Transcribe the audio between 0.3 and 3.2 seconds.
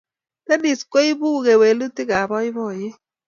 tenisi koibu kewelutik Ak poipoiyet